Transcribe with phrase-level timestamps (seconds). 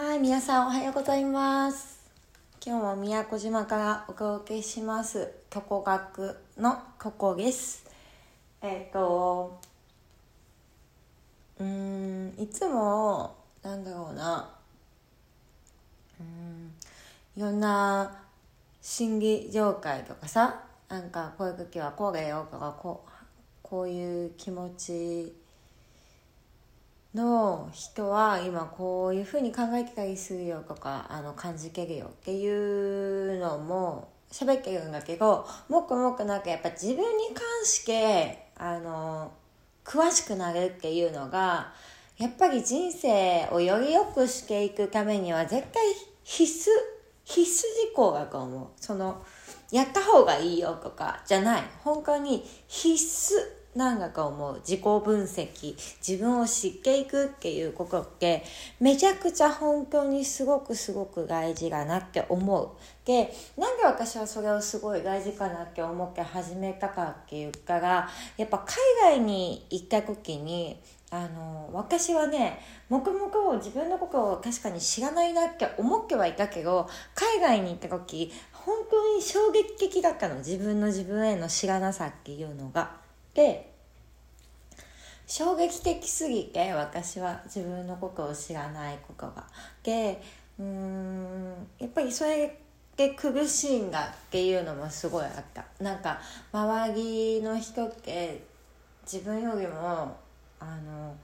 [0.00, 1.98] はい、皆さんおはようございます。
[2.64, 7.84] 今日も宮古島からお届けします、虚構学のココです。
[8.62, 9.58] えっ、と、
[11.58, 13.34] うん、いつも、
[13.64, 14.48] なんだろうな、
[16.20, 16.72] うん、
[17.36, 18.20] いろんな
[18.80, 23.10] 心理状態とかさ、なんかこういう時はこうだよとか、こう、
[23.64, 25.34] こういう気持ち、
[27.14, 39.32] の人は今こういうふうに考えてたりするよとかあの感じてるよっていうのも喋ってるんだけどもっともっとなんかやっぱ自分に関してあの
[39.84, 41.72] 詳しくなるっていうのが
[42.18, 45.82] やっぱり人生をより良くしていくためには絶対
[46.24, 46.72] 必須
[47.24, 48.66] 必須事項だと思う。
[48.76, 49.22] その
[49.70, 51.62] やった方がいいよとかじゃない。
[51.84, 53.57] 本当に必須。
[53.78, 58.42] なんだか思う自己分析自分を知っていくっていうことって
[58.80, 62.70] めちゃくちゃ本当にすごくすごく大事だなって思う
[63.06, 68.58] でなんで私はそれをすごい大事かなって思って始めたかって言ったらやっぱ
[69.02, 70.80] 海外に行った時に
[71.12, 83.06] あの私はね黙々を自分のことを確かに知らないなって思ってはいたけど海外に行った時本当に衝撃的だったの自分の自分への知らなさっていうのが。
[83.38, 83.70] で
[85.28, 89.44] 衝撃的すぎて私は自分のことを知らないことが。
[89.84, 90.20] で
[90.58, 92.58] うーんやっぱりそれ
[92.96, 98.42] で苦しいんだっていうのもすごいあったなんか周りの人って
[99.04, 100.16] 自分よりも
[100.58, 101.14] あの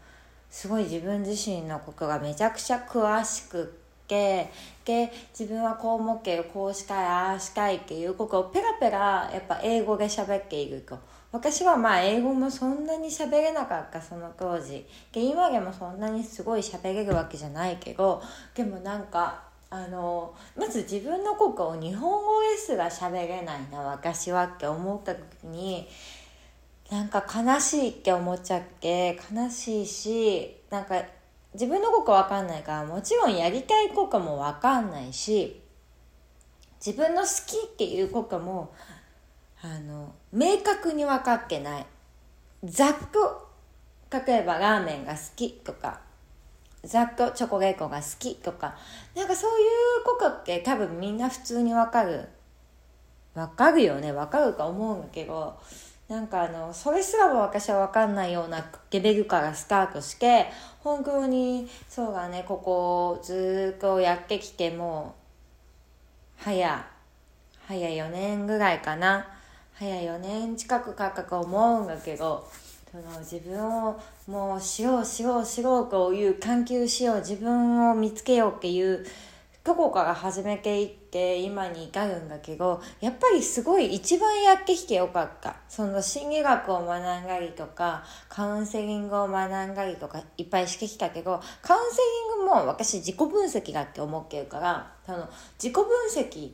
[0.48, 3.66] すごい自分自身のことがめちゃくちゃ詳しくっ
[4.06, 4.52] て
[4.84, 10.96] で自分はこう思ってるこうしたいああしたいっていうことをペラペラやっぱ英語で喋っていると
[11.34, 14.86] 私はまあ英語もそんなに喋れなかったその当時。
[15.10, 18.22] で今でもそんなにすごい喋れるわけじゃないけど
[18.54, 25.88] でもなんかあのまず自分のことを日本語ですら喋れないな私はって思った時に
[26.88, 31.02] なんか悲しいって思っちゃって悲しいしなんか
[31.54, 35.60] 自分のこと分かんないからもちろんやりたいことも分かんないし
[36.84, 38.72] 自分の好きっていうことも
[39.64, 41.86] あの明確に分かってない。
[42.64, 43.48] ざっと
[44.10, 46.00] 例えばラーメンが好きとか
[46.84, 48.76] ざっとチョコレートが好きとか
[49.14, 52.28] なんかそういうことって多分みんな普通に分かる。
[53.34, 54.12] 分かるよね。
[54.12, 55.58] 分かると思うんだけど
[56.08, 60.46] なんかあのそれすらも私は分かんないようなレベルからスタートして
[60.80, 62.44] 本当にそうだね。
[62.46, 65.14] ここずっとやってきても
[66.36, 66.86] 早
[67.66, 69.33] 早4年ぐらいかな。
[69.78, 72.48] 早4年近くかかと思うんだけど
[72.92, 79.04] その自分をもうしようしようしようという探求しよう自分を見つけようっていう
[79.64, 91.96] とこから始めていって今に至るんだけどやっぱりすごい一番やってきてよかったその心理学を学んだりとかカウンセリングを学んだりとかいっぱいしてきたけどカウンセ
[92.36, 95.28] リングも私自己分析だって思ってるからその
[95.60, 95.84] 自己分
[96.14, 96.52] 析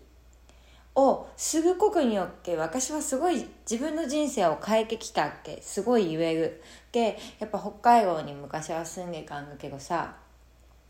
[1.08, 6.62] をすぐことによって私はすごい自分の人生を変えてきたってすごい言える。
[6.92, 10.16] でやっぱ北海道に昔は住んでたんだけどさ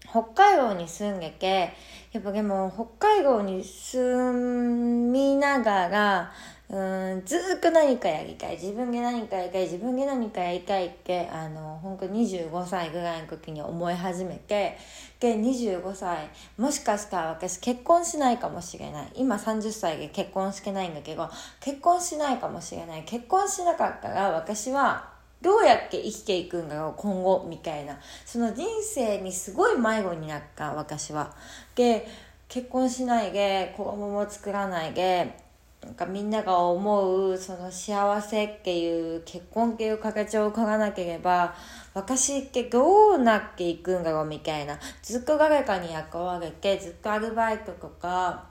[0.09, 1.73] 北海道に住んでて
[2.13, 6.33] やっぱでも北海道に住みながら
[6.73, 8.53] うんずっと何かやりたい。
[8.53, 9.63] 自分で何かやりたい。
[9.63, 14.79] 自分で何かやりたいってあの本当25歳ぐらいの時に思い始めて
[15.19, 19.13] で25歳もしかしたら私結婚しないかもしれない。
[19.17, 23.03] 今30歳で結婚してないんだけど結婚しないかもしれない。
[23.03, 25.11] 結婚しなかったら私は
[25.43, 27.99] どうやって生きていくんだろう今後みたいな。
[28.25, 31.35] その人生にすごい迷子になった私は。
[31.75, 32.07] で
[32.47, 35.50] 結婚しないで子供も作らないで
[35.83, 41.55] なんかみんなが思うその幸せっていう結婚っていう形を取らなければ
[41.95, 48.51] 私ってどうなっていくんだろうみたいなずっと誰かに雇われてずっとアルバイトとか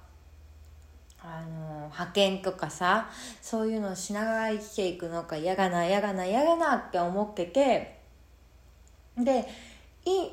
[1.21, 3.09] あの派遣とかさ
[3.41, 7.99] そういうのをしながら生きていくのか嫌がな嫌がな嫌がなって思ってて
[9.17, 9.47] で
[10.05, 10.29] い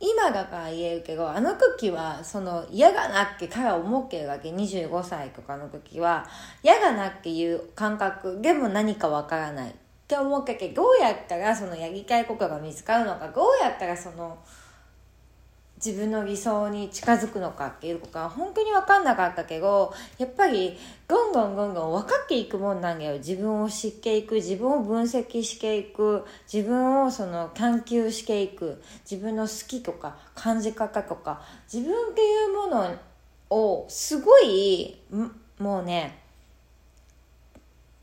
[0.00, 6.26] 今だから言えるけどあの時はその嫌がなっけから思ってるわけ25歳とかの時は
[6.62, 9.72] 嫌がなっていう感覚でも何かわからないっ
[10.08, 14.38] て思うけどどうやったらそのやりたいことが見つかるのかどうやったらその
[15.84, 20.78] 自分の理想に近づくのかっていうことが本当に分かんなかったけどやっぱり
[21.08, 23.16] どんどんどんどん分かっていくもんなんだよ。
[23.18, 31.42] 自分を知っていく自分を分析していく自分をその探求していく自分の好きとか感じ方とか
[31.72, 32.94] 自分っていうもの
[33.48, 35.00] をすごい
[35.58, 36.22] もうね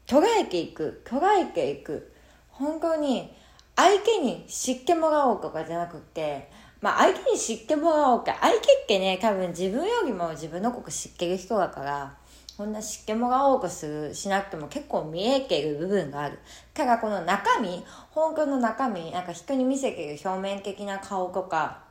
[0.08, 2.12] 捉えていく捉えていく。
[2.58, 3.32] 本当に
[3.76, 6.50] 相手に知ってもらおうとかじゃなくて
[6.82, 12.18] まあ相手に知ってもらおうか相手ってね多分自分よりも自分のこと知ってる人だから
[12.58, 16.40] こんな知ってもらおうとするしなくても結構見えてる部分がある。
[16.74, 21.88] ただこの中身本当の中身なんか人に見せてる表面的な顔とか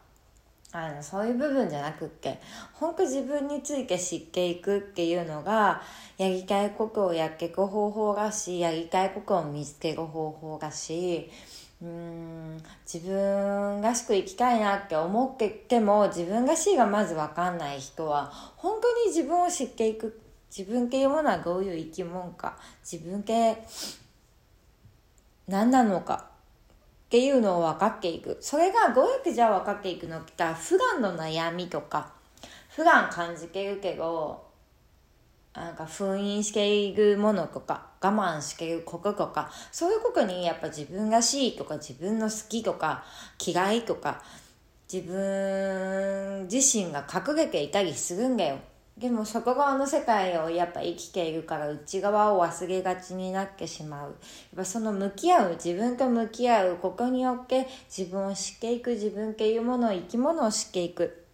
[0.73, 2.41] あのそういう部分じゃなくって
[2.75, 5.83] 本当自分について知っていくっていうのが
[6.19, 11.31] やりたいことをやっていく方法だしやりたいことを見つける方法だし
[11.82, 12.62] うん。
[12.90, 20.20] 自分らしく生きたいなって思ってても自分らしいがまず分かんない人は本当に自分を知っていく
[20.56, 22.56] 自分っていうものはどういう生き物か
[22.90, 23.58] 自分って
[25.49, 26.26] 何なのか
[27.06, 28.38] っていうのを分かっていく。
[28.40, 32.12] それがどうやってじゃあ分かっていくのってた普段の悩みとか
[32.70, 34.44] 普段感じてるけど
[35.55, 43.04] なんか封印しているものとか我慢していることとかそういうことにやっぱ自分らしいとか自分の好きとか
[43.44, 44.22] 嫌いとか
[44.93, 48.58] 自分自身が隠れていたりするんだよ。
[48.96, 54.10] でも外側の世界をやっぱ生きているから内側を忘れがちになってしまう。
[54.10, 54.14] やっ
[54.56, 61.26] ぱその向き合う自分と向き合うここによって自分を知っていく自分っていうものを生き物を知っていく。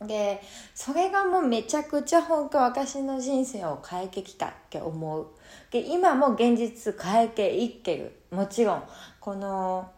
[0.00, 0.40] で
[0.74, 5.26] それがもうめちゃくちゃ本当私の人生を変えてきたって思う。
[5.70, 8.82] で今も現実変えていってるもちろん
[9.20, 9.90] この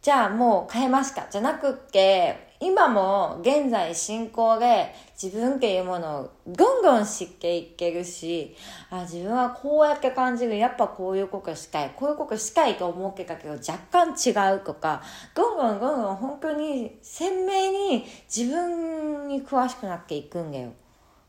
[0.00, 1.26] じゃあもう変えますか？
[1.28, 8.56] じゃなくって今も現在進行で自分っていうものをどんどん知っていけるし、
[8.90, 10.56] あ、自分はこうやって感じる。
[10.56, 11.92] やっぱこういうことしたい。
[11.94, 15.02] こういうことしたいと思ってたけど若干違うとか、
[15.34, 18.04] どんどんどんどん本当に鮮明に
[18.34, 20.72] 自分に詳しくなっていくんだよ。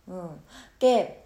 [0.08, 0.30] うん。
[0.80, 1.26] で、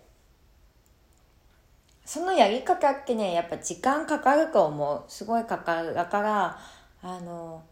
[2.06, 5.04] そのやり方ってね、やっぱ時間かかると思う。
[5.08, 5.94] すごいかかる。
[5.94, 6.60] だから、
[7.02, 7.64] あの、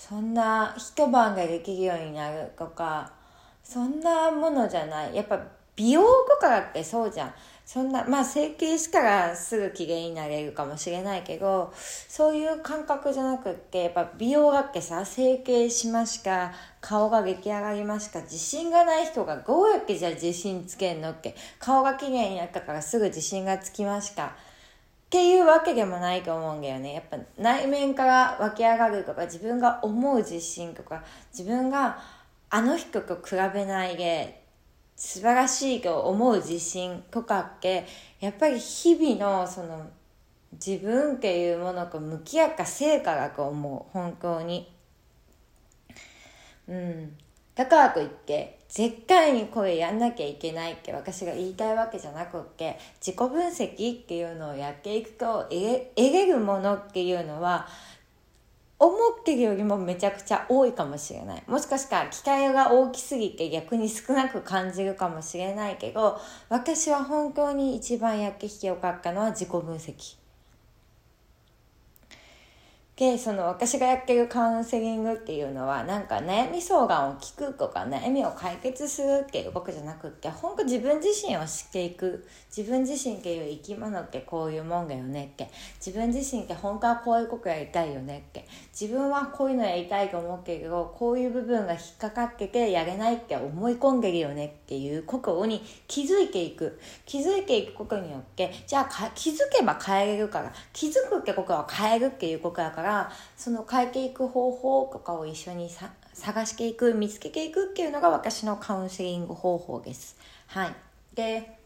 [0.00, 3.12] そんな一晩ができるようになるとか
[3.62, 5.38] そんなものじゃないやっぱ
[5.80, 7.34] 美容とかだってそうじゃん
[7.64, 24.34] そんなまあ整形したらすぐ綺麗になれるかもしれないけどそういう感覚じゃなくってやっぱ美容だってさ整形しますか顔が出来上がりますか自信がない人がどうやってじゃあ自信つけんのって顔が綺麗になったからすぐ自信がつきますか
[25.06, 26.92] っていうわけでもないと思うんだよね。
[26.94, 31.02] やっぱ内面から湧き上がるとか、自分が思う自信とか、
[31.36, 31.98] 自分が
[32.48, 34.39] あの人と比べないで
[35.00, 37.86] 素晴らしいと思う自信とかって、
[38.20, 39.88] やっぱり日々のその
[40.52, 43.92] 自分っていうものと向き合った成果だと思う。
[43.94, 44.70] 本当に。
[46.68, 47.16] うん。
[47.54, 55.50] だからといって、絶対にこれやんなきゃいけないって私が言いたいわけじゃなくって自己分析っていうのをやっていくと得
[55.96, 57.66] れるものっていうのは
[58.80, 61.42] 思ってるよりもめちゃくちゃ多いかもしれない。
[61.46, 66.18] もしかしたら期待が大きすぎて逆に少なく感じるかもしれないけど、
[66.48, 70.19] 私は本当に一番やってきてよかったのは自己分析。
[73.00, 82.26] でその私がやってるカウンセリングっていうのはなんか悩み相談を聞くとか悩みを解決するっていうことじゃなくって本当自分自身を知っていく。
[82.54, 85.48] 自分自身っていう生き物ってこういうもんだよねって。
[85.78, 88.46] 自分自身って本当はこういうことやりたいよねって。
[88.78, 96.78] 自分はこういうのやりたいと思うけどこういう部分が引っかかっててやれないって思い込んでるよねっていうことに気づいていく。
[97.06, 105.70] 気づいていくことによってじゃあ気づけば変えれるから気づくってことは変えるっていうことだからからその変えていく方法とかを一緒に
[106.12, 110.16] 探していく見つけていくっていうのが私のカウンセリング方法です。
[110.48, 110.74] はい、
[111.14, 111.56] で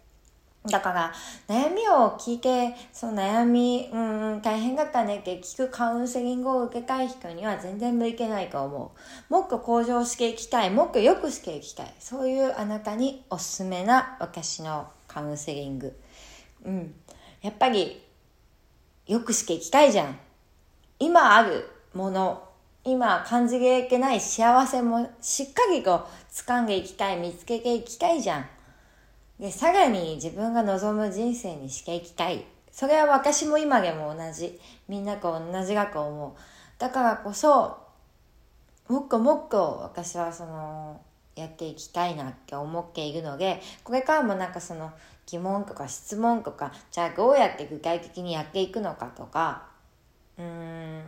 [0.66, 1.12] だから
[1.46, 3.98] 悩みを聞いてその悩みう
[4.36, 8.92] ん大変だったねって聞くカウンセリングを受けたい人には全然向いてないと思
[9.30, 9.32] う。
[9.32, 11.94] もっと向上していきたいもっと良くしていきたい。
[12.00, 15.98] そういうあなたにおすすめな私のカウンセリング。
[16.64, 16.94] うん。
[17.40, 18.02] やっぱり
[19.06, 20.18] 良くしていきたいじゃん。
[20.98, 22.48] 今あるもの、
[22.84, 28.46] 今感じれてない幸せもしっかりと掴んでいきたい、見つけていきたいじゃん。
[29.38, 32.44] で、さらに自分が望む人生にしていきたい。
[32.70, 34.60] それは私も今でも同じ。
[34.88, 36.32] みんなと同じだと思う。
[36.78, 37.84] だからこそ、
[38.88, 41.00] もっともっと私はその
[41.36, 44.92] やっていきたいなって思っているのでこれからもなんかその
[45.26, 49.73] 疑問とか質問とかじゃあどうやって具体的にやっていくのかとか
[50.38, 51.02] うん。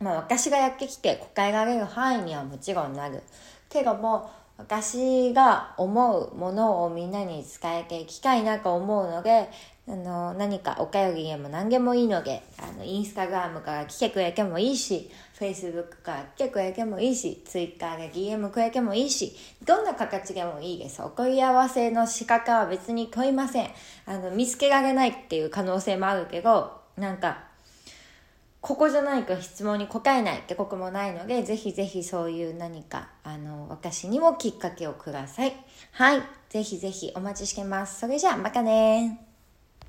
[0.00, 3.22] まあ私がやってきて答えられる範囲にはもちろんなる。
[3.68, 9.48] けども私が思うものをみんなに伝えていきたいなと思うので
[9.88, 21.02] あの何かお便りでも何でもいいのであのインスタグラムから来てくれてもいいしフェイスブックから来てくれてもいいしツイッターで DM くれてもいいしどんな形でもいいです。
[21.02, 23.70] お問い合わせの仕方は別に問いません。
[24.06, 27.51] あの見つけられないっていう可能性もあるけどなんか
[28.62, 35.56] ここじゃないか質問に答えないってこともないので、ぜひぜひそういう何か、あの、私にもきっかけをください。
[35.90, 36.22] はい。
[36.48, 37.98] ぜひぜひお待ちしてます。
[37.98, 39.31] それじゃあ、またね